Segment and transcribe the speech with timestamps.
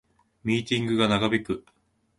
[0.45, 1.63] ミーティングが長引く